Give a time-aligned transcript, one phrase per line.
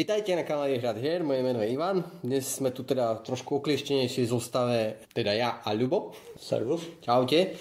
[0.00, 2.00] Vítajte na kanále Hrad hier, moje meno je Ivan.
[2.24, 6.16] Dnes sme tu teda trošku oklieštenejšie zostave, teda ja a Ľubo.
[6.40, 7.04] Servus.
[7.04, 7.52] Čaute.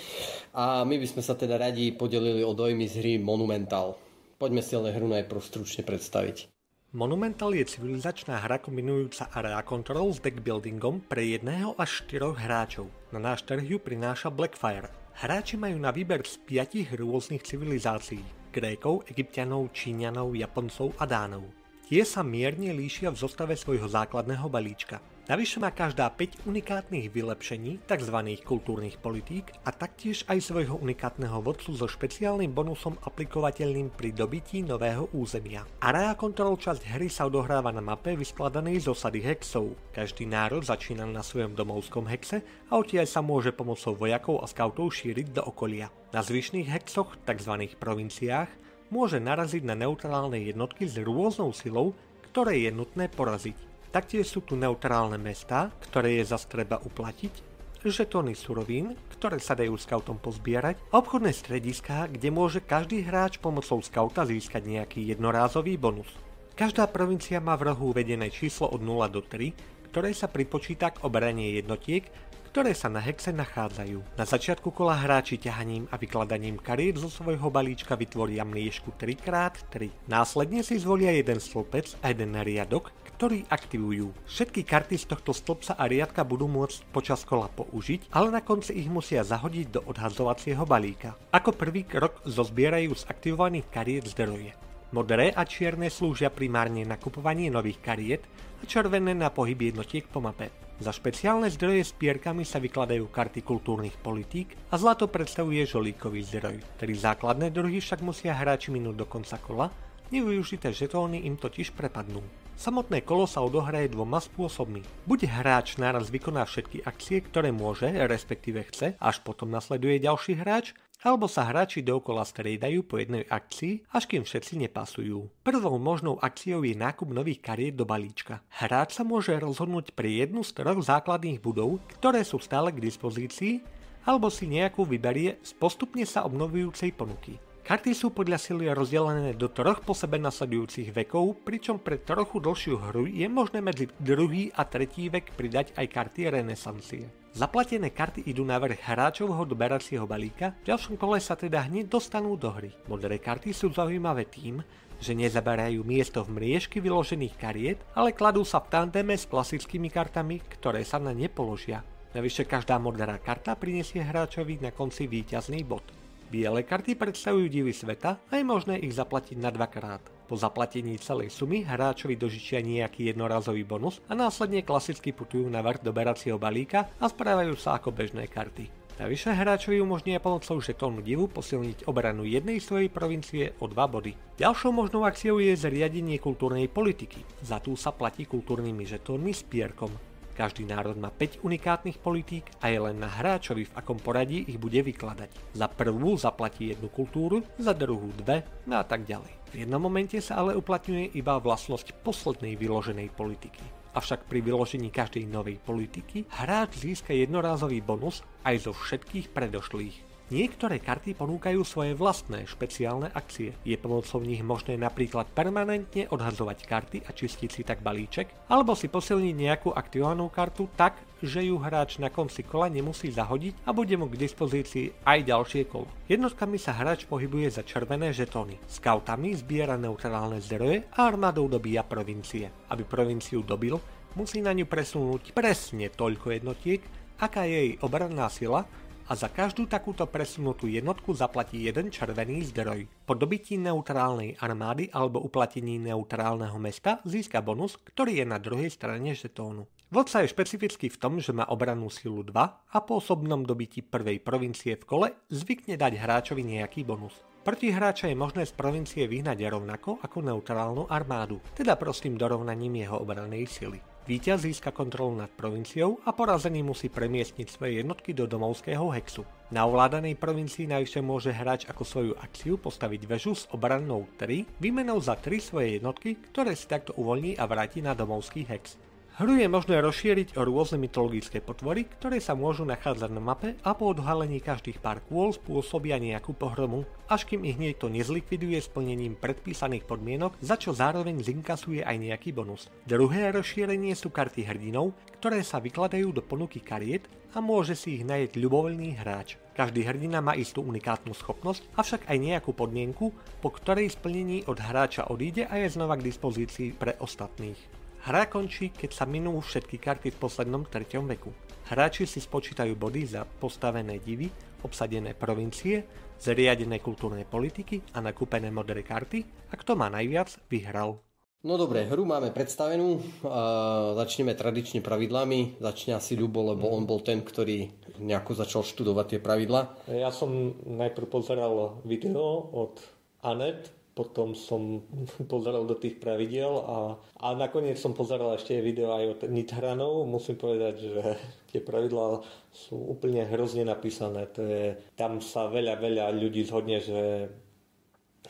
[0.56, 4.00] A my by sme sa teda radi podelili o dojmy z hry Monumental.
[4.40, 6.48] Poďme si ale hru najprv stručne predstaviť.
[6.96, 12.88] Monumental je civilizačná hra kombinujúca area control s deckbuildingom pre jedného až štyroch hráčov.
[13.12, 14.88] Na náš trh ju prináša Blackfire.
[15.20, 18.24] Hráči majú na výber z piatich rôznych civilizácií.
[18.56, 21.59] Grékov, Egyptianov, Číňanov, Japoncov a Dánov.
[21.90, 25.02] Tie sa mierne líšia v zostave svojho základného balíčka.
[25.26, 28.14] Navyše má každá 5 unikátnych vylepšení, tzv.
[28.46, 35.10] kultúrnych politík a taktiež aj svojho unikátneho vodcu so špeciálnym bonusom aplikovateľným pri dobití nového
[35.18, 35.66] územia.
[35.82, 39.74] Area Control časť hry sa odohráva na mape vyskladanej z osady hexov.
[39.90, 44.94] Každý národ začína na svojom domovskom hexe a odtiaľ sa môže pomocou vojakov a skautov
[44.94, 45.90] šíriť do okolia.
[46.14, 47.54] Na zvyšných hexoch, tzv.
[47.82, 51.98] provinciách, môže naraziť na neutrálne jednotky s rôznou silou,
[52.30, 53.58] ktoré je nutné poraziť.
[53.90, 57.34] Taktiež sú tu neutrálne mestá, ktoré je zas treba uplatiť,
[57.82, 63.80] žetóny surovín, ktoré sa dajú scoutom pozbierať, a obchodné strediská, kde môže každý hráč pomocou
[63.80, 66.12] skauta získať nejaký jednorázový bonus.
[66.60, 71.02] Každá provincia má v rohu uvedené číslo od 0 do 3, ktoré sa pripočíta k
[71.08, 72.06] obranie jednotiek,
[72.50, 74.18] ktoré sa na hexe nachádzajú.
[74.18, 80.10] Na začiatku kola hráči ťahaním a vykladaním kariet zo svojho balíčka vytvoria mliežku 3x3.
[80.10, 84.16] Následne si zvolia jeden stĺpec a jeden riadok, ktorý aktivujú.
[84.26, 88.74] Všetky karty z tohto stĺpca a riadka budú môcť počas kola použiť, ale na konci
[88.74, 91.20] ich musia zahodiť do odhadzovacieho balíka.
[91.30, 94.58] Ako prvý krok zozbierajú z aktivovaných kariet zdroje.
[94.90, 98.26] Modré a čierne slúžia primárne na kupovanie nových kariet
[98.58, 100.69] a červené na pohyb jednotiek po mape.
[100.80, 106.64] Za špeciálne zdroje s pierkami sa vykladajú karty kultúrnych politík a zlato predstavuje žolíkový zdroj.
[106.80, 109.68] Tri základné druhy však musia hráči minúť do konca kola,
[110.08, 112.24] nevyužité žetóny im totiž prepadnú.
[112.56, 114.84] Samotné kolo sa odohraje dvoma spôsobmi.
[115.04, 120.72] Buď hráč naraz vykoná všetky akcie, ktoré môže, respektíve chce, až potom nasleduje ďalší hráč,
[121.00, 125.32] alebo sa hráči dookola striedajú po jednej akcii, až kým všetci nepasujú.
[125.48, 128.44] Prvou možnou akciou je nákup nových kariet do balíčka.
[128.52, 133.64] Hráč sa môže rozhodnúť pre jednu z troch základných budov, ktoré sú stále k dispozícii,
[134.04, 137.40] alebo si nejakú vyberie z postupne sa obnovujúcej ponuky.
[137.70, 142.82] Karty sú podľa sily rozdelené do troch po sebe nasledujúcich vekov, pričom pre trochu dlhšiu
[142.90, 147.19] hru je možné medzi druhý a tretí vek pridať aj karty renesancie.
[147.30, 152.34] Zaplatené karty idú na vrch hráčovho doberacieho balíka, v ďalšom kole sa teda hneď dostanú
[152.34, 152.74] do hry.
[152.90, 154.66] Modré karty sú zaujímavé tým,
[155.00, 160.42] že nezaberajú miesto v mriežky vyložených kariet, ale kladú sa v tandeme s klasickými kartami,
[160.58, 161.86] ktoré sa na ne položia.
[162.18, 165.99] Navyše každá modrá karta prinesie hráčovi na konci víťazný bod.
[166.30, 170.02] Biele karty predstavujú divy sveta a je možné ich zaplatiť na dvakrát.
[170.30, 175.82] Po zaplatení celej sumy hráčovi dožičia nejaký jednorazový bonus a následne klasicky putujú na vrch
[175.82, 178.70] doberacieho balíka a správajú sa ako bežné karty.
[179.02, 184.14] Navyše hráčovi umožňuje pomocou žetónu divu posilniť obranu jednej svojej provincie o 2 body.
[184.38, 187.26] Ďalšou možnou akciou je zriadenie kultúrnej politiky.
[187.42, 190.09] Za tú sa platí kultúrnymi žetónmi s pierkom.
[190.40, 194.56] Každý národ má 5 unikátnych politík a je len na hráčovi, v akom poradí ich
[194.56, 195.52] bude vykladať.
[195.52, 199.36] Za prvú zaplatí jednu kultúru, za druhú dve no a tak ďalej.
[199.52, 203.60] V jednom momente sa ale uplatňuje iba vlastnosť poslednej vyloženej politiky.
[204.00, 210.09] Avšak pri vyložení každej novej politiky hráč získa jednorázový bonus aj zo všetkých predošlých.
[210.30, 213.58] Niektoré karty ponúkajú svoje vlastné špeciálne akcie.
[213.66, 218.94] Je pomocou nich možné napríklad permanentne odhadzovať karty a čistiť si tak balíček, alebo si
[218.94, 223.98] posilniť nejakú aktivovanú kartu tak, že ju hráč na konci kola nemusí zahodiť a bude
[223.98, 225.90] mu k dispozícii aj ďalšie kolo.
[226.06, 228.62] Jednotkami sa hráč pohybuje za červené žetóny.
[228.70, 232.54] Skautami zbiera neutrálne zdroje a armádou dobíja provincie.
[232.70, 233.82] Aby provinciu dobil,
[234.14, 236.86] musí na ňu presunúť presne toľko jednotiek,
[237.18, 238.70] aká je jej obranná sila
[239.10, 242.86] a za každú takúto presunutú jednotku zaplatí jeden červený zdroj.
[243.10, 249.18] Po dobití neutrálnej armády alebo uplatení neutrálneho mesta získa bonus, ktorý je na druhej strane
[249.18, 249.66] žetónu.
[249.90, 252.38] Vodca je špecifický v tom, že má obranú silu 2
[252.70, 257.18] a po osobnom dobití prvej provincie v kole zvykne dať hráčovi nejaký bonus.
[257.42, 263.02] Proti hráča je možné z provincie vyhnať rovnako ako neutrálnu armádu, teda prostým dorovnaním jeho
[263.02, 263.82] obranej sily.
[264.10, 269.22] Výťaz získa kontrolu nad provinciou a porazený musí premiestniť svoje jednotky do domovského hexu.
[269.54, 274.98] Na ovládanej provincii najvyššie môže hráč ako svoju akciu postaviť väžu s obrannou 3 výmenou
[274.98, 278.82] za 3 svoje jednotky, ktoré si takto uvoľní a vráti na domovský hex.
[279.20, 283.76] Hru je možné rozšíriť o rôzne mytologické potvory, ktoré sa môžu nachádzať na mape a
[283.76, 289.84] po odhalení každých pár kôl spôsobia nejakú pohromu, až kým ich niekto nezlikviduje splnením predpísaných
[289.84, 292.72] podmienok, za čo zároveň zinkasuje aj nejaký bonus.
[292.88, 297.04] Druhé rozšírenie sú karty hrdinov, ktoré sa vykladajú do ponuky kariet
[297.36, 299.36] a môže si ich najeť ľubovoľný hráč.
[299.52, 303.12] Každý hrdina má istú unikátnu schopnosť, avšak aj nejakú podmienku,
[303.44, 307.79] po ktorej splnení od hráča odíde a je znova k dispozícii pre ostatných.
[308.10, 311.30] Hra končí, keď sa minú všetky karty v poslednom treťom veku.
[311.70, 314.34] Hráči si spočítajú body za postavené divy,
[314.66, 315.86] obsadené provincie,
[316.18, 320.98] zriadené kultúrne politiky a nakúpené modré karty a kto má najviac, vyhral.
[321.46, 322.98] No dobre, hru máme predstavenú.
[323.30, 325.62] A začneme tradične pravidlami.
[325.62, 327.70] Začne asi Ľubo, lebo on bol ten, ktorý
[328.02, 329.86] nejako začal študovať tie pravidla.
[329.86, 332.82] Ja som najprv pozeral video od
[333.22, 333.70] Anet,
[334.00, 334.80] potom som
[335.28, 340.08] pozeral do tých pravidel a, a nakoniec som pozeral ešte video aj od Nithranov.
[340.08, 341.04] Musím povedať, že
[341.52, 344.32] tie pravidlá sú úplne hrozne napísané.
[344.40, 347.28] To je, tam sa veľa, veľa ľudí zhodne, že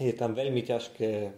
[0.01, 1.31] je tam veľmi ťažké e,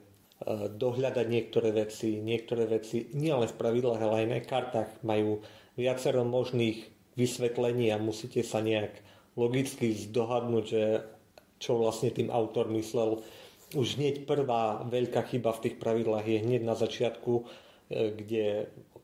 [0.80, 2.24] dohľadať niektoré veci.
[2.24, 5.44] Niektoré veci nielen v pravidlách, ale aj na kartách majú
[5.76, 6.88] viacero možných
[7.20, 8.96] vysvetlení a musíte sa nejak
[9.36, 10.84] logicky zdohadnúť, že
[11.60, 13.20] čo vlastne tým autor myslel
[13.76, 17.44] už hneď prvá veľká chyba v tých pravidlách je hneď na začiatku, e,
[18.16, 18.46] kde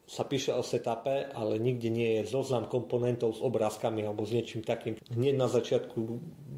[0.08, 4.64] sa píše o setupe, ale nikde nie je zoznam komponentov s obrázkami alebo s niečím
[4.64, 4.96] takým.
[5.12, 6.00] Hneď na začiatku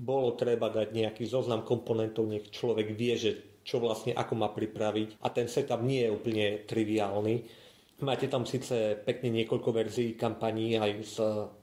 [0.05, 3.31] bolo treba dať nejaký zoznam komponentov, nech človek vie, že
[3.65, 5.17] čo vlastne ako má pripraviť.
[5.25, 7.35] A ten setup nie je úplne triviálny.
[8.05, 11.15] Máte tam síce pekne niekoľko verzií kampaní aj z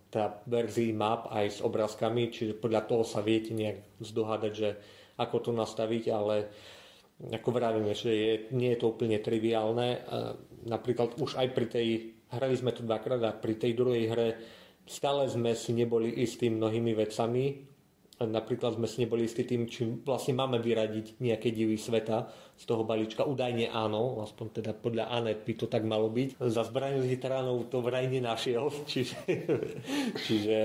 [0.06, 4.68] teda verzií map, aj s obrázkami, čiže podľa toho sa viete nejak zdohádať, že
[5.16, 6.36] ako to nastaviť, ale
[7.16, 10.04] ako vravíme, že je, nie je to úplne triviálne.
[10.68, 11.86] Napríklad už aj pri tej,
[12.28, 14.28] hrali sme to dvakrát a pri tej druhej hre
[14.84, 17.44] stále sme si neboli istí mnohými vecami.
[18.16, 22.24] Napríklad sme si neboli istí tým, či vlastne máme vyradiť nejaké divy sveta
[22.56, 23.28] z toho balíčka.
[23.28, 26.40] Údajne áno, aspoň teda podľa Anet by to tak malo byť.
[26.40, 27.20] Za zbraňu z
[27.68, 29.20] to vraj nenašiel, čiže,
[30.24, 30.56] čiže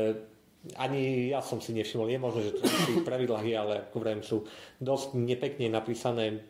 [0.77, 3.97] ani ja som si nevšimol, je možné, že to v tých pravidlách je, ale ako
[3.97, 4.37] vrajím, sú
[4.77, 6.45] dosť nepekne napísané,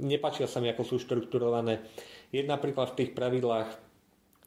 [0.00, 1.84] nepačia sa mi, ako sú štrukturované.
[2.32, 3.68] Je napríklad v tých pravidlách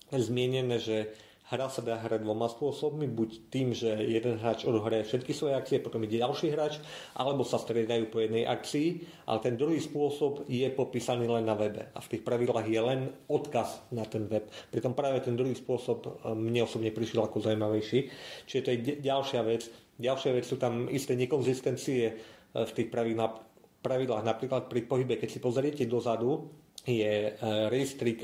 [0.10, 1.14] zmienené, že
[1.54, 5.78] Hra sa dá hrať dvoma spôsobmi, buď tým, že jeden hráč odohraje všetky svoje akcie,
[5.78, 6.82] potom ide ďalší hráč,
[7.14, 11.94] alebo sa striedajú po jednej akcii, ale ten druhý spôsob je popísaný len na webe
[11.94, 14.50] a v tých pravidlách je len odkaz na ten web.
[14.74, 18.00] Pritom práve ten druhý spôsob e, mne osobne prišiel ako zaujímavejší.
[18.50, 19.70] Čiže to je ďalšia vec.
[20.02, 22.14] Ďalšia vec sú tam isté nekonzistencie e,
[22.66, 24.26] v tých pravidlách.
[24.26, 26.50] Napríklad pri pohybe, keď si pozriete dozadu,
[26.82, 27.32] je e,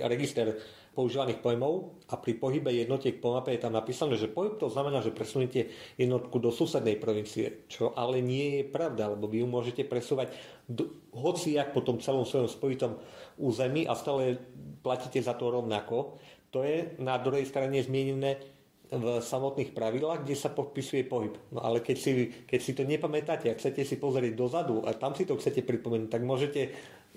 [0.10, 0.58] register
[0.94, 5.00] používaných pojmov a pri pohybe jednotiek po mape je tam napísané, že pohyb to znamená,
[5.00, 9.84] že presuniete jednotku do susednej provincie, čo ale nie je pravda, lebo vy ju môžete
[9.86, 10.34] presúvať
[10.66, 12.92] do, hociak po tom celom svojom spojitom
[13.38, 14.42] území a stále
[14.82, 16.18] platíte za to rovnako.
[16.50, 18.42] To je na druhej strane zmienené
[18.90, 21.38] v samotných pravidlách, kde sa popisuje pohyb.
[21.54, 22.12] No ale keď si,
[22.50, 26.10] keď si to nepamätáte a chcete si pozrieť dozadu a tam si to chcete pripomenúť,
[26.10, 26.74] tak môžete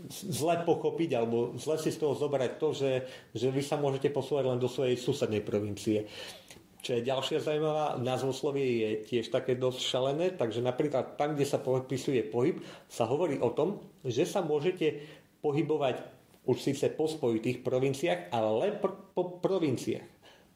[0.09, 2.93] zle pochopiť alebo zle si z toho zobrať to, že,
[3.37, 6.09] že vy sa môžete posúvať len do svojej susednej provincie.
[6.83, 11.63] Čo je ďalšia zaujímavá, názvoslovie je tiež také dosť šalené, takže napríklad tam, kde sa
[11.63, 12.59] popisuje pohyb,
[12.91, 14.99] sa hovorí o tom, že sa môžete
[15.47, 16.03] pohybovať
[16.43, 18.73] už síce po spojitých provinciách, ale len
[19.15, 20.12] po provinciách.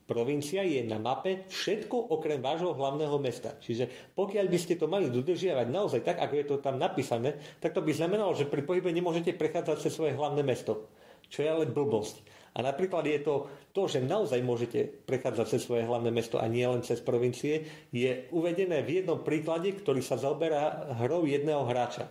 [0.06, 3.58] Provincia je na mape všetko okrem vášho hlavného mesta.
[3.58, 7.74] Čiže pokiaľ by ste to mali dodržiavať naozaj tak, ako je to tam napísané, tak
[7.74, 10.86] to by znamenalo, že pri pohybe nemôžete prechádzať cez svoje hlavné mesto.
[11.26, 12.22] Čo je ale blbosť.
[12.56, 16.64] A napríklad je to to, že naozaj môžete prechádzať cez svoje hlavné mesto a nie
[16.64, 22.08] len cez provincie, je uvedené v jednom príklade, ktorý sa zaoberá hrou jedného hráča.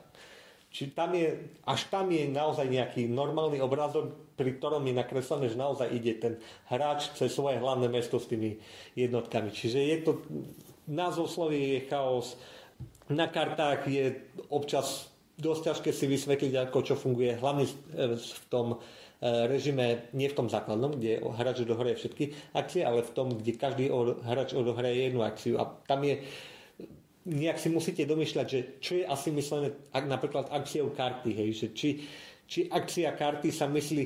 [0.76, 5.56] Či tam je, až tam je naozaj nejaký normálny obrázok, pri ktorom je nakreslené, že
[5.56, 6.36] naozaj ide ten
[6.68, 8.60] hráč cez svoje hlavné mesto s tými
[8.92, 9.56] jednotkami.
[9.56, 10.12] Čiže je to,
[10.92, 12.36] názov slovy je chaos,
[13.08, 14.20] na kartách je
[14.52, 15.08] občas
[15.40, 17.72] dosť ťažké si vysvetliť, ako čo funguje, hlavne
[18.20, 23.12] v tom e, režime, nie v tom základnom, kde hráč odohraje všetky akcie, ale v
[23.16, 23.88] tom, kde každý
[24.28, 25.56] hráč odohraje jednu akciu.
[25.56, 26.20] A tam je
[27.26, 31.68] nejak si musíte domýšľať, že čo je asi myslené ak, napríklad akciou karty, hej, že
[31.74, 31.90] či,
[32.46, 34.04] či akcia karty sa myslí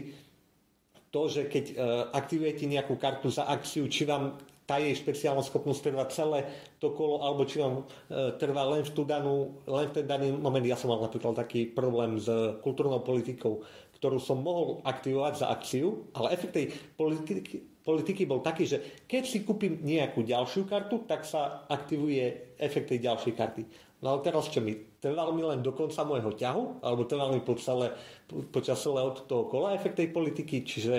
[1.11, 1.75] to, že keď uh,
[2.15, 6.45] aktivujete nejakú kartu za akciu, či vám tá jej špeciálna schopnosť trvá celé
[6.77, 10.31] to kolo, alebo či vám uh, trvá len v, tú danú, len v ten daný
[10.31, 10.63] moment.
[10.63, 12.29] Ja som mal napríklad taký problém s
[12.63, 13.65] kultúrnou politikou,
[13.99, 19.23] ktorú som mohol aktivovať za akciu, ale efekt tej politiky, politiky bol taký, že keď
[19.25, 23.63] si kúpim nejakú ďalšiu kartu, tak sa aktivuje efekt tej ďalšej karty.
[23.99, 24.75] No ale teraz čo mi?
[24.99, 26.83] Trval mi len do konca môjho ťahu?
[26.83, 27.91] Alebo trval mi po celé,
[28.51, 30.63] počas celého toho kola efekt tej politiky?
[30.63, 30.93] Čiže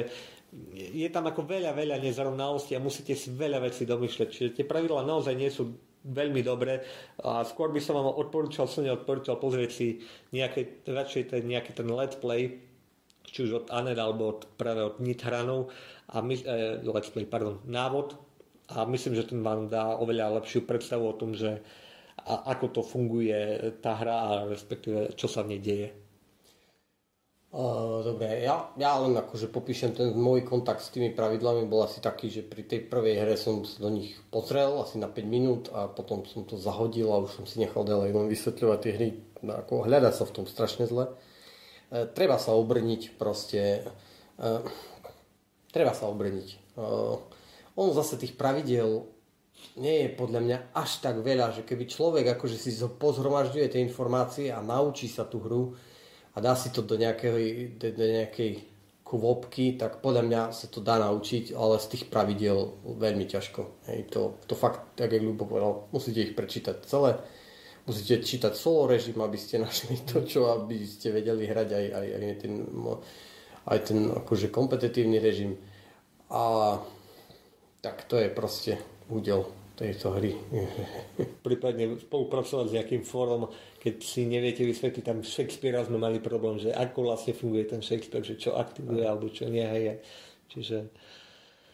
[0.75, 4.29] je tam ako veľa, veľa nezrovnalostí a musíte si veľa vecí domýšľať.
[4.29, 6.81] Čiže tie pravidlá naozaj nie sú veľmi dobré
[7.21, 10.01] a skôr by som vám odporúčal, som neodporúčal pozrieť si
[10.33, 12.57] nejaké, radšej ten, nejaký ten let's play,
[13.31, 15.71] či už od Anet alebo od, práve od Nithranov
[16.11, 18.19] a my, eh, let's play, pardon, návod
[18.71, 21.63] a myslím, že ten vám dá oveľa lepšiu predstavu o tom, že
[22.21, 25.89] a ako to funguje tá hra a respektíve čo sa v nej deje.
[27.51, 32.31] Dobre, ja, ja len akože popíšem ten môj kontakt s tými pravidlami bol asi taký,
[32.31, 35.91] že pri tej prvej hre som sa do nich pozrel asi na 5 minút a
[35.91, 39.09] potom som to zahodil a už som si nechal ďalej len vysvetľovať tie hry,
[39.43, 41.11] ako hľadať sa v tom strašne zle.
[41.91, 43.83] Uh, treba sa obrniť proste,
[44.39, 44.63] uh,
[45.75, 46.79] treba sa obrniť.
[46.79, 47.19] Uh,
[47.75, 49.05] on zase tých pravidel
[49.77, 54.49] nie je podľa mňa až tak veľa, že keby človek akože si pozhromažďuje tie informácie
[54.49, 55.77] a naučí sa tú hru,
[56.35, 58.63] a dá si to do nejakej, do, nejakej
[59.03, 63.91] kvopky, tak podľa mňa sa to dá naučiť, ale z tých pravidel veľmi ťažko.
[63.91, 67.19] Hej, to, to fakt, tak jak Ľubo povedal, musíte ich prečítať celé,
[67.87, 72.07] musíte čítať solo režim, aby ste našli to, čo aby ste vedeli hrať aj, aj,
[72.17, 72.53] aj ten,
[73.67, 75.57] aj ten akože kompetitívny režim.
[76.31, 76.77] A
[77.81, 78.79] tak to je proste
[79.11, 79.49] údel
[79.81, 80.37] tejto hry.
[81.49, 83.49] Prípadne spolupracovať s nejakým fórom,
[83.81, 88.21] keď si neviete vysvetliť, tam Shakespearea sme mali problém, že ako vlastne funguje ten Shakespeare,
[88.21, 89.65] že čo aktivuje alebo čo nie.
[89.65, 90.05] Hej.
[90.53, 90.77] Čiže...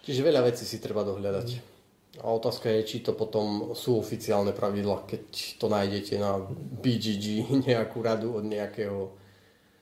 [0.07, 1.75] Čiže veľa vecí si treba dohľadať.
[2.23, 5.25] A otázka je, či to potom sú oficiálne pravidla, keď
[5.61, 6.40] to nájdete na
[6.80, 9.12] BGG, nejakú radu od nejakého...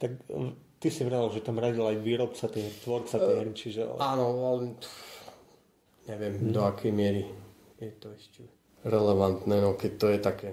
[0.02, 0.10] Tak
[0.82, 3.80] ty si vral, že tam radil aj výrobca, tej, tvorca tej hry, čiže...
[3.96, 4.76] Áno, ale
[6.10, 6.52] neviem hmm.
[6.52, 7.24] do akej miery
[7.80, 8.42] je to ešte
[8.84, 10.50] relevantné, no keď to je také.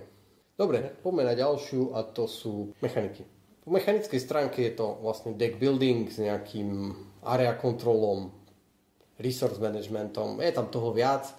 [0.56, 3.28] Dobre, poďme na ďalšiu a to sú mechaniky.
[3.62, 8.34] Po mechanickej stránke je to vlastne deck building s nejakým area kontrolom,
[9.22, 11.30] resource managementom, je tam toho viac.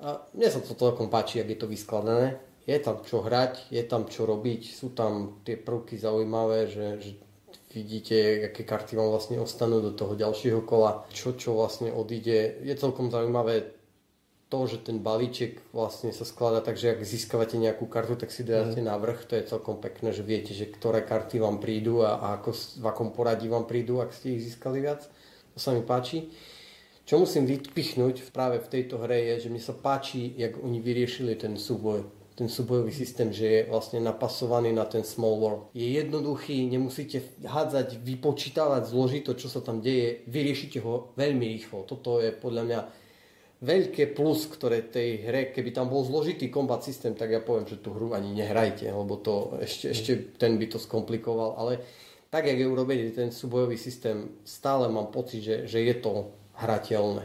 [0.00, 2.36] A mne sa to celkom páči, ak je to vyskladané.
[2.66, 7.10] Je tam čo hrať, je tam čo robiť, sú tam tie prvky zaujímavé, že, že
[7.70, 12.58] vidíte, aké karty vám vlastne ostanú do toho ďalšieho kola, čo čo vlastne odíde.
[12.66, 13.76] Je celkom zaujímavé
[14.46, 18.46] to, že ten balíček vlastne sa skladá tak, že ak získavate nejakú kartu, tak si
[18.46, 18.86] dáte mm.
[18.86, 22.26] na vrch, to je celkom pekné, že viete, že ktoré karty vám prídu a, a
[22.38, 25.06] ako, v akom poradí vám prídu, ak ste ich získali viac.
[25.54, 26.30] To sa mi páči.
[27.06, 31.38] Čo musím vypichnúť práve v tejto hre je, že mi sa páči, jak oni vyriešili
[31.38, 32.02] ten súboj
[32.36, 35.72] ten súbojový systém, že je vlastne napasovaný na ten small world.
[35.72, 41.88] Je jednoduchý, nemusíte hádzať, vypočítavať zložito, čo sa tam deje, vyriešite ho veľmi rýchlo.
[41.88, 42.80] Toto je podľa mňa
[43.64, 47.80] veľké plus, ktoré tej hre, keby tam bol zložitý kombat systém, tak ja poviem, že
[47.80, 51.80] tú hru ani nehrajte, lebo to ešte, ešte ten by to skomplikoval, ale
[52.28, 57.24] tak, jak je urobený ten súbojový systém, stále mám pocit, že, že je to hrateľné.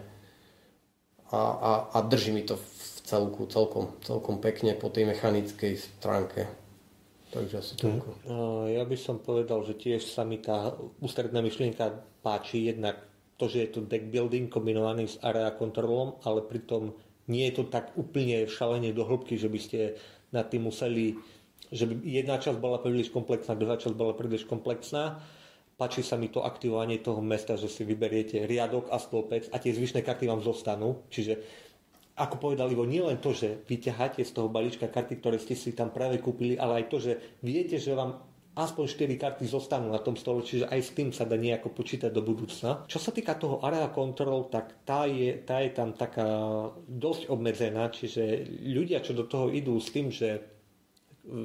[1.32, 2.68] A, a, a drží mi to v
[3.08, 6.48] celku celkom, celkom pekne po tej mechanickej stránke.
[7.32, 8.10] Takže asi toľko.
[8.76, 13.00] Ja by som povedal, že tiež sa mi tá ústredná myšlienka páči jednak
[13.40, 16.92] to, že je to deck building kombinovaný s area kontrolom, ale pritom
[17.32, 19.80] nie je to tak úplne šalenie do hĺbky, že by ste
[20.36, 21.16] nad tým museli,
[21.72, 25.24] že by jedna časť bola príliš komplexná, druhá časť bola príliš komplexná.
[25.82, 29.74] Páči sa mi to aktivovanie toho mesta, že si vyberiete riadok a stĺpec a tie
[29.74, 31.02] zvyšné karty vám zostanú.
[31.10, 31.42] Čiže
[32.22, 35.74] ako povedal Ivo, nie len to, že vyťaháte z toho balíčka karty, ktoré ste si
[35.74, 38.22] tam práve kúpili, ale aj to, že viete, že vám
[38.54, 42.14] aspoň 4 karty zostanú na tom stole, čiže aj s tým sa dá nejako počítať
[42.14, 42.86] do budúcna.
[42.86, 46.30] Čo sa týka toho area control, tak tá je, tá je tam taká
[46.86, 50.46] dosť obmedzená, čiže ľudia, čo do toho idú s tým, že,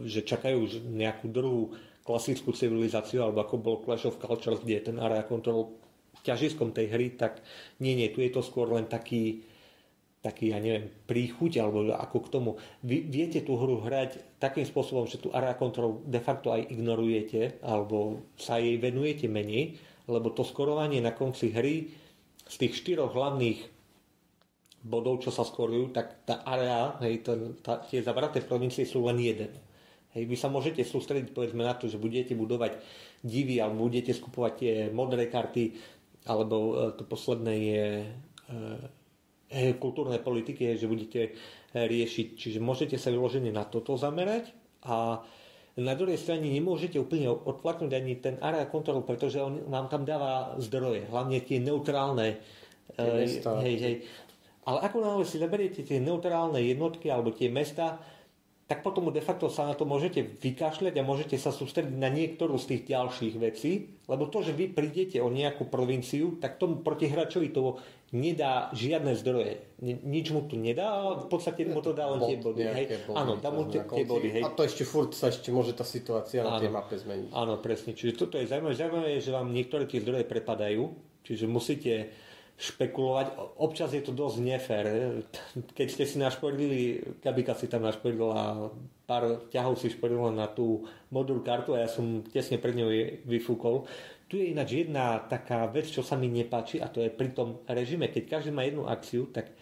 [0.04, 1.72] že čakajú nejakú druhú
[2.06, 5.74] klasickú civilizáciu, alebo ako bol Clash of Cultures, kde je ten area control
[6.22, 7.42] ťažiskom tej hry, tak
[7.82, 9.42] nie, nie, tu je to skôr len taký
[10.26, 12.50] taký, ja neviem, príchuť, alebo ako k tomu.
[12.82, 17.62] Vy viete tú hru hrať takým spôsobom, že tú area control de facto aj ignorujete,
[17.62, 19.78] alebo sa jej venujete menej,
[20.10, 21.94] lebo to skorovanie na konci hry
[22.42, 23.70] z tých štyroch hlavných
[24.82, 29.22] bodov, čo sa skorujú, tak tá area, hej, to, tá, tie zavraté provincie sú len
[29.22, 29.54] jeden.
[30.16, 32.80] Hej, vy sa môžete sústrediť povedzme na to, že budete budovať
[33.20, 35.76] divy alebo budete skupovať tie modré karty,
[36.24, 38.08] alebo e, to posledné je e,
[39.46, 41.38] Eh, kultúrnej politiky, že budete
[41.70, 42.26] riešiť.
[42.34, 44.50] Čiže môžete sa vyloženie na toto zamerať
[44.82, 45.22] a
[45.76, 50.56] Na druhej strane nemôžete úplne odflaknúť ani ten area control, pretože on vám tam dáva
[50.56, 52.40] zdroje, hlavne tie neutrálne.
[52.96, 53.94] Tie hej, hej.
[54.64, 58.00] Ale ako náhle si zaberiete tie neutrálne jednotky alebo tie mesta,
[58.66, 62.58] tak potom de facto sa na to môžete vykašľať a môžete sa sústrediť na niektorú
[62.58, 67.54] z tých ďalších vecí, lebo to, že vy prídete o nejakú provinciu, tak tomu protihráčovi
[67.54, 67.78] to
[68.10, 69.62] nedá žiadne zdroje.
[69.82, 72.62] Nič mu tu nedá, ale v podstate mu to dá len tie body.
[72.66, 72.86] Hej.
[73.14, 74.28] Áno, dá mu tie, tie body.
[74.34, 74.42] Hej.
[74.42, 77.30] A to ešte furt sa ešte môže tá situácia áno, na tej mape zmeniť.
[77.34, 77.94] Áno, presne.
[77.94, 78.74] Čiže toto je zaujímavé.
[78.74, 80.90] Zaujímavé je, že vám niektoré tie zdroje prepadajú,
[81.22, 82.10] čiže musíte
[82.56, 83.36] špekulovať.
[83.60, 84.84] Občas je to dosť nefér.
[85.76, 88.72] Keď ste si našporili, Kabika si tam našporila
[89.06, 90.82] pár ťahov si šporila na tú
[91.14, 92.90] modul kartu a ja som tesne pred ňou
[93.28, 93.86] vyfúkol.
[94.26, 97.62] Tu je ináč jedna taká vec, čo sa mi nepáči a to je pri tom
[97.70, 99.54] režime, keď každý má jednu akciu, tak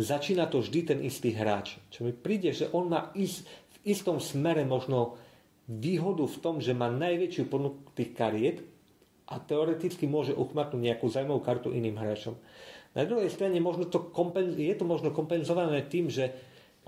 [0.00, 1.76] začína to vždy ten istý hráč.
[1.92, 5.20] Čo mi príde, že on má ísť v istom smere možno
[5.68, 8.64] výhodu v tom, že má najväčšiu ponuku tých kariet,
[9.28, 12.34] a teoreticky môže uchmatnúť nejakú zaujímavú kartu iným hráčom.
[12.96, 16.32] Na druhej strane možno to kompenz- je to možno kompenzované tým, že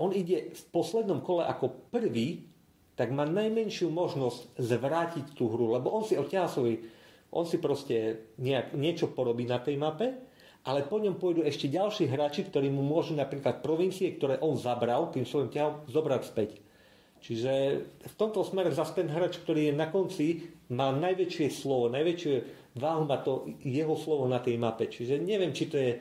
[0.01, 2.49] on ide v poslednom kole ako prvý,
[2.97, 6.81] tak má najmenšiu možnosť zvrátiť tú hru, lebo on si odtiaľ svoj,
[7.31, 10.17] on si proste nejak, niečo porobí na tej mape,
[10.65, 15.09] ale po ňom pôjdu ešte ďalší hráči, ktorí mu môžu napríklad provincie, ktoré on zabral
[15.09, 16.49] tým svojim ťahom, zobrať späť.
[17.21, 17.53] Čiže
[18.01, 20.41] v tomto smere zase ten hráč, ktorý je na konci,
[20.73, 22.33] má najväčšie slovo, najväčšie
[22.81, 24.89] váhu má to jeho slovo na tej mape.
[24.89, 25.91] Čiže neviem, či to je,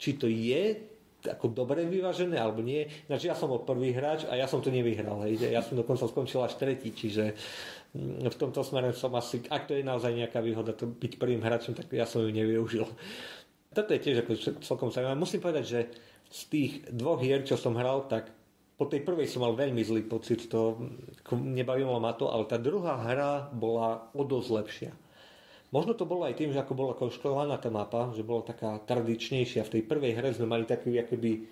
[0.00, 2.88] či to je ako dobre vyvážené alebo nie.
[3.04, 5.20] Znači ja som bol prvý hráč a ja som to nevyhral.
[5.28, 5.52] Hej.
[5.52, 7.36] Ja som dokonca skončil až tretí, čiže
[7.92, 11.44] mm, v tomto smere som asi, ak to je naozaj nejaká výhoda to byť prvým
[11.44, 12.88] hráčom, tak ja som ju nevyužil.
[13.70, 14.32] Toto je tiež ako
[14.64, 15.20] celkom zaujímavé.
[15.20, 15.80] Musím povedať, že
[16.30, 18.32] z tých dvoch hier, čo som hral, tak
[18.80, 20.80] po tej prvej som mal veľmi zlý pocit, to
[21.36, 24.92] nebavilo ma to, ale tá druhá hra bola o dosť lepšia.
[25.68, 29.68] Možno to bolo aj tým, že ako bola konštruovaná tá mapa, že bola taká tradičnejšia.
[29.68, 31.44] V tej prvej hre sme mali taký akoby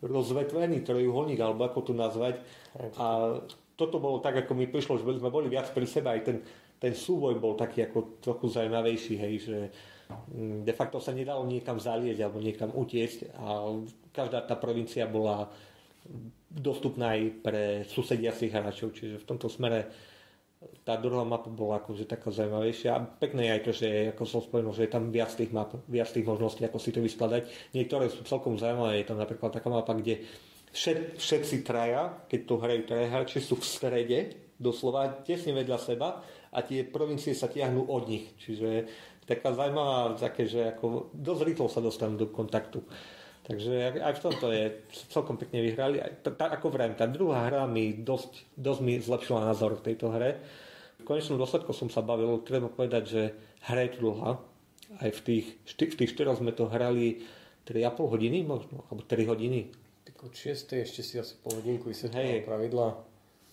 [0.00, 2.40] rozvetvený trojuholník, alebo ako to nazvať.
[2.96, 3.36] A
[3.76, 6.40] toto bolo tak, ako mi prišlo, že sme boli viac pri sebe, aj ten,
[6.80, 9.58] ten súboj bol taký ako trochu zaujímavejší, hej, že
[10.32, 13.68] mm, de facto sa nedalo niekam zalieť alebo niekam utiecť a
[14.16, 15.46] každá tá provincia bola
[16.50, 19.86] dostupná aj pre susediacich hráčov, čiže v tomto smere
[20.84, 24.76] tá druhá mapa bola akože taká zaujímavejšia a pekné aj to, že ako som spomenul,
[24.76, 27.72] že je tam viac tých map, viac tých možností, ako si to vyskladať.
[27.72, 30.20] Niektoré sú celkom zaujímavé, je tam napríklad taká mapa, kde
[30.76, 34.18] všet, všetci traja, keď to hrajú traja hráči, sú v strede,
[34.60, 36.20] doslova tesne vedľa seba
[36.52, 38.28] a tie provincie sa tiahnú od nich.
[38.36, 38.84] Čiže
[39.24, 42.84] taká zaujímavá, také, že ako dosť rýchlo sa dostanú do kontaktu.
[43.40, 44.64] Takže aj v tomto je
[45.08, 45.96] celkom pekne vyhrali.
[46.22, 50.38] Tak ako vrajím, tá druhá hra mi dosť, dosť mi zlepšila názor v tejto hre.
[51.00, 53.22] V konečnom dôsledku som sa bavil, treba povedať, že
[53.64, 54.36] hra je tu dlhá.
[55.00, 57.24] Aj v tých, v tých štyroch sme to hrali
[57.64, 59.72] 3,5 hodiny možno, alebo 3 hodiny.
[60.20, 60.84] Od 6.
[60.84, 62.92] ešte si asi pol hodinku vysvetlil pravidla.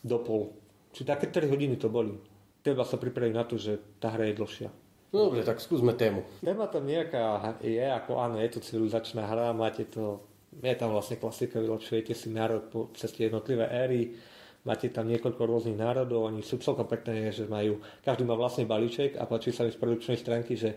[0.04, 0.52] Do pol.
[0.92, 2.12] Či také 3 hodiny to boli.
[2.60, 4.70] Treba sa pripraviť na to, že tá hra je dlhšia.
[5.16, 6.28] No dobre, tak skúsme tému.
[6.44, 10.20] Téma tam nejaká je, ako áno, je to civilizačná hra, máte to,
[10.60, 14.20] je tam vlastne klasika, vylepšujete si národ po ceste jednotlivé éry,
[14.68, 19.16] máte tam niekoľko rôznych národov, oni sú celkom pekné, že majú, každý má vlastný balíček
[19.16, 20.76] a páči sa mi z produkčnej stránky, že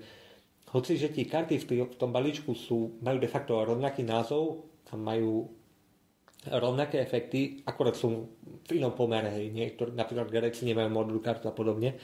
[0.71, 4.63] hoci, že tie karty v, tý, v tom balíčku sú, majú de facto rovnaký názov
[4.89, 5.51] a majú
[6.47, 8.31] rovnaké efekty, akorát sú
[8.65, 11.99] v inom pomere, hej, niektor, napríklad Gréci nemajú modul kartu a podobne,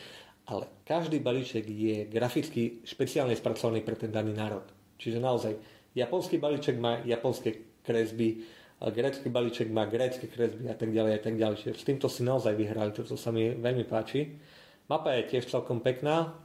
[0.47, 4.63] ale každý balíček je graficky špeciálne spracovaný pre ten daný národ.
[4.97, 5.53] Čiže naozaj,
[5.99, 8.47] japonský balíček má japonské kresby,
[8.79, 11.57] grécky balíček má grécké kresby a tak ďalej a tak ďalej.
[11.59, 14.39] Čiže s týmto si naozaj vyhrali, toto sa mi veľmi páči.
[14.87, 16.39] Mapa je tiež celkom pekná,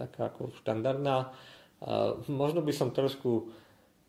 [0.00, 1.34] taká ako štandardná.
[2.30, 3.52] možno by som trošku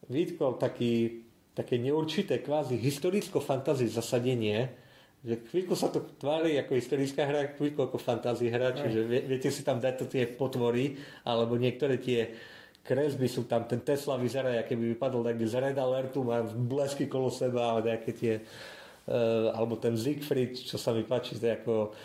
[0.07, 4.82] vytkol taký, také neurčité kvázi historicko-fantasy zasadenie,
[5.23, 9.63] že chvíľku sa to tvári ako historická hra, chvíľku ako fantasy hra, čiže viete si
[9.63, 12.35] tam dať to tie potvory, alebo niektoré tie
[12.83, 17.07] kresby sú tam, ten Tesla vyzerá, aké by vypadol tak z Red Alertu, má blesky
[17.07, 21.55] kolo seba, ale nejaké tie, uh, alebo ten Siegfried, čo sa mi páči, to je
[21.55, 21.95] ako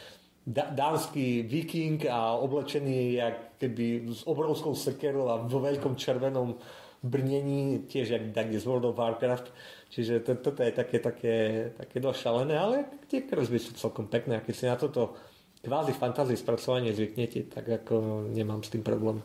[0.49, 6.57] dánsky viking a oblečený jak keby s obrovskou sekerou a vo veľkom červenom
[7.03, 9.53] brnení, tiež jak z World of Warcraft.
[9.93, 11.35] Čiže to, toto je také, také,
[11.77, 12.77] také dosť šalené, ale
[13.09, 15.17] tie kresby sú celkom pekné a keď si na toto
[15.65, 19.21] kvázi fantázie spracovanie zvyknete, tak ako nemám s tým problém.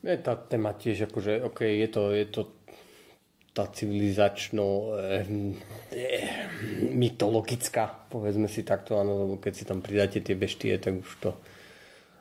[0.00, 2.42] Je tá téma tiež akože, OK, je to, je to
[3.50, 5.26] tá civilizačno eh,
[5.90, 6.46] eh,
[6.94, 11.30] mytologická, povedzme si takto, áno, lebo keď si tam pridáte tie beštie, tak už to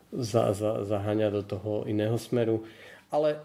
[0.09, 2.65] za, za, zaháňa do toho iného smeru.
[3.13, 3.37] Ale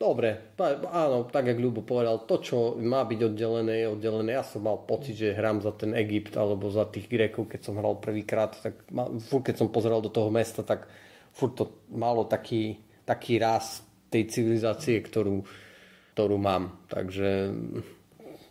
[0.00, 0.56] dobre,
[0.88, 4.30] áno, tak jak Ľubo povedal, to, čo má byť oddelené, je oddelené.
[4.36, 7.76] Ja som mal pocit, že hrám za ten Egypt alebo za tých Grékov, keď som
[7.76, 8.88] hral prvýkrát, tak
[9.28, 10.88] furt, keď som pozeral do toho mesta, tak
[11.36, 15.44] furt to malo taký, taký raz tej civilizácie, ktorú,
[16.16, 16.80] ktorú mám.
[16.88, 17.52] Takže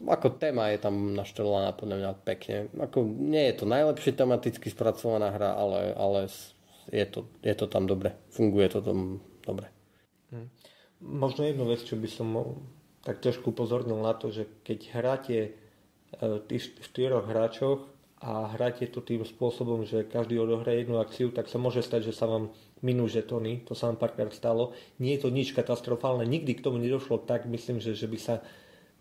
[0.06, 2.70] ako téma je tam naštelovaná podľa mňa pekne.
[2.78, 6.30] Ako, nie je to najlepšie tematicky spracovaná hra, ale, ale
[6.94, 8.14] je, to, je to tam dobre.
[8.30, 9.74] Funguje to tam dobre.
[10.30, 10.48] Hm.
[11.02, 12.28] Možno jednu vec, čo by som
[13.02, 15.52] tak trošku upozornil na to, že keď hráte e,
[16.46, 17.82] tých štyroch hráčoch
[18.26, 22.18] a hráte to tým spôsobom, že každý odohraje jednu akciu, tak sa môže stať, že
[22.18, 22.50] sa vám
[22.82, 24.74] minú žetony, to sa nám párkrát stalo.
[24.98, 28.42] Nie je to nič katastrofálne, nikdy k tomu nedošlo tak, myslím, že, že, by, sa,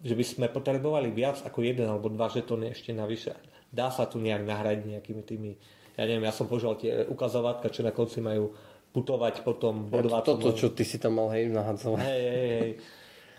[0.05, 3.33] že by sme potrebovali viac ako jeden alebo dva žetóny ešte navyše.
[3.73, 5.51] Dá sa tu nejak nahradiť nejakými tými,
[5.97, 8.53] ja neviem, ja som použil tie ukazovatka, čo na konci majú
[8.93, 10.21] putovať potom bodovať.
[10.21, 12.05] Ja, toto, čo ty si tam mal hej nahadzovať.
[12.05, 12.73] Hej, hej, hej.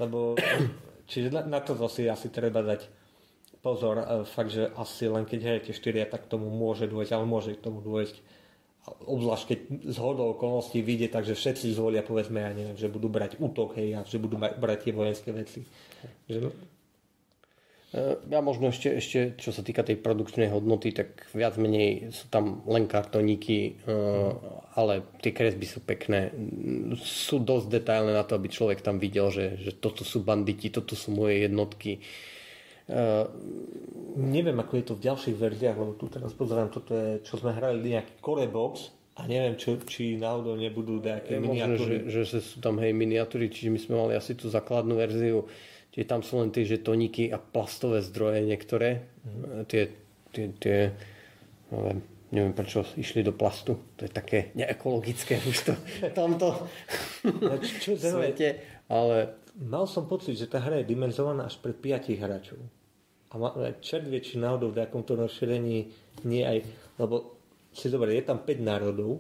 [0.02, 0.34] Lebo,
[1.06, 3.05] čiže na, na to zase asi treba dať
[3.66, 3.98] pozor.
[3.98, 7.66] E, fakt, že asi len keď hrajete 4, tak tomu môže dôjsť, ale môže k
[7.66, 8.46] tomu dôjsť
[8.86, 13.42] obzvlášť keď z hodou okolností vyjde, takže všetci zvolia povedzme, ja neviem, že budú brať
[13.42, 15.66] útok, hej, a že budú brať tie vojenské veci.
[16.30, 16.38] Že...
[16.46, 16.50] No.
[17.98, 22.30] E, ja možno ešte, ešte, čo sa týka tej produkčnej hodnoty, tak viac menej sú
[22.30, 23.94] tam len kartoníky, e,
[24.78, 26.30] ale tie kresby sú pekné.
[27.02, 30.94] Sú dosť detailné na to, aby človek tam videl, že, že toto sú banditi, toto
[30.94, 32.06] sú moje jednotky
[34.16, 37.52] neviem, ako je to v ďalších verziách, lebo tu teraz pozerám, toto je, čo sme
[37.52, 41.96] hrali nejaký core box a neviem, čo, či náhodou nebudú nejaké je miniatúry.
[42.04, 45.48] Možno, že, že sú tam hej miniatúry, čiže my sme mali asi tú základnú verziu,
[45.96, 49.08] čiže tam sú len tie žetoníky a plastové zdroje niektoré.
[49.24, 49.66] Mm.
[49.66, 49.84] Tie,
[50.36, 50.78] tie, tie
[51.72, 52.00] neviem,
[52.36, 56.68] neviem prečo išli do plastu, to je také neekologické už to v tomto
[57.82, 62.60] čo, svete, ale mal som pocit, že tá hra je dimenzovaná až pre 5 hráčov.
[63.36, 63.36] A
[63.84, 65.92] čert vie, či náhodou v takomto rozšírení
[66.24, 66.64] nie aj,
[66.96, 67.36] lebo
[67.76, 69.20] si dobre, je tam 5 národov,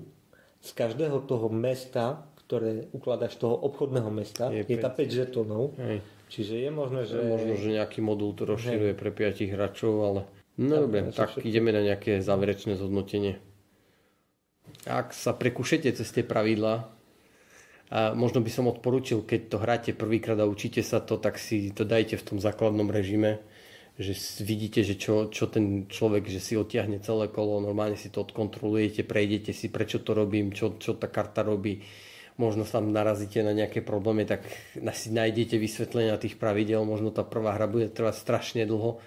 [0.66, 5.76] z každého toho mesta, ktoré ukladáš toho obchodného mesta, je, je tam 5 žetónov.
[5.78, 6.00] Hej.
[6.26, 7.18] Čiže je možné, že...
[7.22, 10.22] Je možno, že nejaký modul to rozširuje pre 5 hráčov, ale...
[10.56, 11.46] No dobre, tak všetko.
[11.46, 13.38] ideme na nejaké záverečné zhodnotenie.
[14.88, 16.95] Ak sa prekúšete cez tie pravidla,
[17.96, 21.72] a možno by som odporúčil, keď to hráte prvýkrát a učíte sa to, tak si
[21.72, 23.40] to dajte v tom základnom režime,
[23.96, 24.12] že
[24.44, 29.08] vidíte, že čo, čo ten človek, že si odtiahne celé kolo, normálne si to odkontrolujete,
[29.08, 31.80] prejdete si, prečo to robím, čo, čo tá karta robí,
[32.36, 34.44] možno tam narazíte na nejaké problémy, tak
[34.76, 39.00] si nájdete vysvetlenia tých pravidel, možno tá prvá hra bude trvať strašne dlho,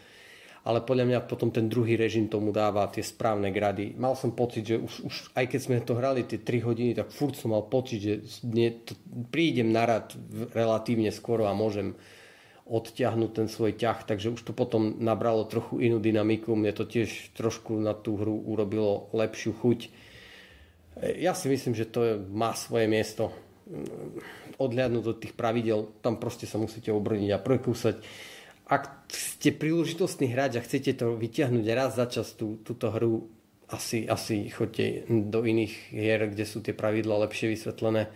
[0.66, 3.94] ale podľa mňa potom ten druhý režim tomu dáva tie správne grady.
[3.94, 7.14] Mal som pocit, že už, už aj keď sme to hrali tie 3 hodiny, tak
[7.14, 8.98] furt som mal pocit, že nie, to,
[9.30, 10.12] prídem na rad
[10.52, 11.94] relatívne skoro a môžem
[12.68, 16.52] odťahnuť ten svoj ťah, takže už to potom nabralo trochu inú dynamiku.
[16.52, 19.80] Mne to tiež trošku na tú hru urobilo lepšiu chuť.
[21.16, 23.32] Ja si myslím, že to má svoje miesto.
[24.60, 27.96] Odhľadnúť od tých pravidel, tam proste sa musíte obrniť a prekúsať
[28.68, 33.24] ak ste príležitostný hráč a chcete to vyťahnuť raz za čas tú, túto hru,
[33.72, 38.12] asi, asi choďte do iných hier, kde sú tie pravidla lepšie vysvetlené,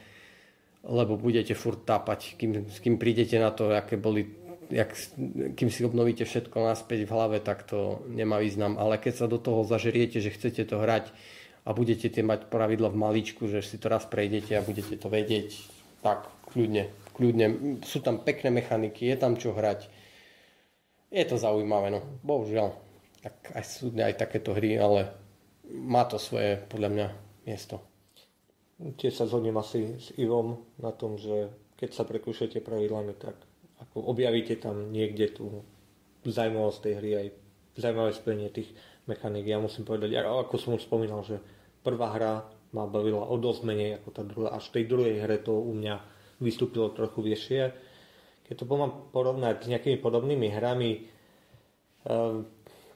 [0.85, 4.29] lebo budete furt tápať, kým, kým prídete na to, aké boli,
[4.69, 4.93] jak,
[5.57, 8.77] kým si obnovíte všetko naspäť v hlave, tak to nemá význam.
[8.77, 11.12] Ale keď sa do toho zažeriete, že chcete to hrať
[11.65, 15.09] a budete tie mať pravidla v maličku, že si to raz prejdete a budete to
[15.09, 15.49] vedieť,
[16.01, 17.47] tak kľudne, kľudne.
[17.85, 19.91] Sú tam pekné mechaniky, je tam čo hrať
[21.12, 22.01] je to zaujímavé, no.
[22.25, 22.72] Bohužiaľ.
[23.20, 25.12] Tak aj sú aj takéto hry, ale
[25.68, 27.07] má to svoje, podľa mňa,
[27.46, 27.85] miesto.
[28.83, 33.38] Tiež sa zhodnem asi s Ivom na tom, že keď sa prekúšate pravidlami, tak
[33.79, 35.62] ako objavíte tam niekde tú
[36.27, 37.27] zaujímavosť tej hry, aj
[37.79, 38.70] zaujímavé spojenie tých
[39.07, 39.46] mechaník.
[39.46, 41.38] Ja musím povedať, ako som už spomínal, že
[41.87, 44.48] prvá hra ma bavila o dosť menej ako tá druhá.
[44.57, 46.03] Až v tej druhej hre to u mňa
[46.42, 47.62] vystúpilo trochu vyššie
[48.53, 51.09] keď to mám porovnať s nejakými podobnými hrami,
[52.05, 52.45] um,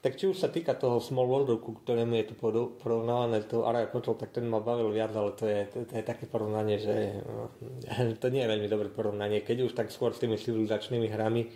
[0.05, 2.35] tak či už sa týka toho Small Worldu, ku ktorému je to
[2.77, 6.05] porovnávané to Area Control, tak ten ma bavil viac, ale to je, to, to je
[6.05, 7.49] také porovnanie, že no,
[8.21, 9.41] to nie je veľmi dobré porovnanie.
[9.41, 11.49] Keď už tak skôr s tými civilizačnými hrami,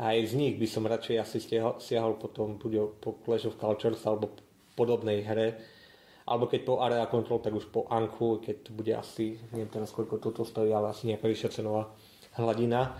[0.00, 4.00] aj z nich by som radšej asi stiahol, siahol potom buď po Clash of Cultures
[4.08, 4.32] alebo
[4.72, 5.60] podobnej hre,
[6.24, 9.92] alebo keď po Area Control, tak už po Anku, keď to bude asi, neviem teraz
[9.92, 11.92] koľko toto stojí, ale asi nejaká vyššia cenová
[12.38, 12.94] hladina.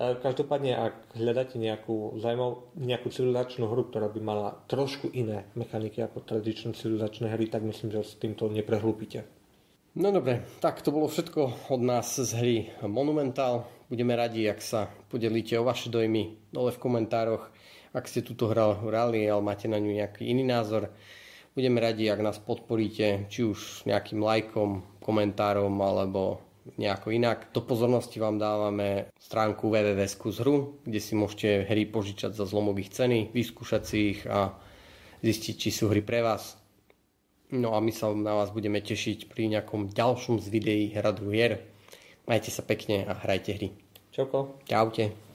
[0.00, 6.24] Každopádne, ak hľadáte nejakú, zaujímavú, nejakú civilizačnú hru, ktorá by mala trošku iné mechaniky ako
[6.24, 9.28] tradičné civilizačné hry, tak myslím, že s týmto neprehlúpite.
[10.00, 13.68] No dobre, tak to bolo všetko od nás z hry Monumental.
[13.92, 17.52] Budeme radi, ak sa podelíte o vaše dojmy dole v komentároch,
[17.92, 20.88] ak ste túto hru hrali, ale máte na ňu nejaký iný názor.
[21.52, 26.40] Budeme radi, ak nás podporíte, či už nejakým lajkom, komentárom alebo
[26.76, 27.50] nejako inak.
[27.50, 33.82] Do pozornosti vám dávame stránku www.skúshru, kde si môžete hry požičať za zlomových ceny, vyskúšať
[33.82, 34.54] si ich a
[35.24, 36.60] zistiť, či sú hry pre vás.
[37.50, 41.58] No a my sa na vás budeme tešiť pri nejakom ďalšom z videí Hradu hier.
[42.30, 43.74] Majte sa pekne a hrajte hry.
[44.14, 44.62] Čauko.
[44.66, 45.29] Čaute.